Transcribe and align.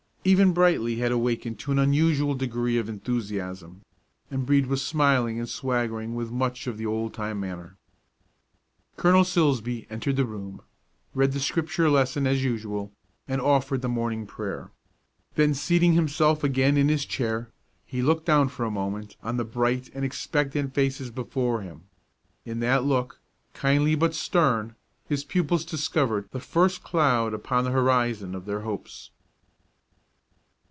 Even 0.23 0.53
Brightly 0.53 0.97
had 0.97 1.11
awakened 1.11 1.57
to 1.61 1.71
an 1.71 1.79
unusual 1.79 2.35
degree 2.35 2.77
of 2.77 2.87
enthusiasm, 2.87 3.81
and 4.29 4.45
Brede 4.45 4.67
was 4.67 4.85
smiling 4.85 5.39
and 5.39 5.49
swaggering 5.49 6.13
with 6.13 6.29
much 6.31 6.67
of 6.67 6.77
the 6.77 6.85
old 6.85 7.15
time 7.15 7.39
manner. 7.39 7.75
Colonel 8.97 9.23
Silsbee 9.23 9.87
entered 9.89 10.17
the 10.17 10.27
room, 10.27 10.61
read 11.15 11.31
the 11.31 11.39
Scripture 11.39 11.89
lesson 11.89 12.27
as 12.27 12.43
usual, 12.43 12.91
and 13.27 13.41
offered 13.41 13.81
the 13.81 13.89
morning 13.89 14.27
prayer. 14.27 14.69
Then, 15.33 15.55
seating 15.55 15.93
himself 15.93 16.43
again 16.43 16.77
in 16.77 16.87
his 16.87 17.03
chair, 17.03 17.49
he 17.83 18.03
looked 18.03 18.27
down 18.27 18.49
for 18.49 18.63
a 18.63 18.69
moment 18.69 19.17
on 19.23 19.37
the 19.37 19.43
bright 19.43 19.89
and 19.91 20.05
expectant 20.05 20.75
faces 20.75 21.09
before 21.09 21.61
him. 21.63 21.85
In 22.45 22.59
that 22.59 22.83
look, 22.83 23.19
kindly 23.55 23.95
but 23.95 24.13
stern, 24.13 24.75
his 25.07 25.23
pupils 25.23 25.65
discovered 25.65 26.29
the 26.29 26.39
first 26.39 26.83
cloud 26.83 27.33
upon 27.33 27.63
the 27.63 27.71
horizon 27.71 28.35
of 28.35 28.45
their 28.45 28.59
hopes. 28.59 29.09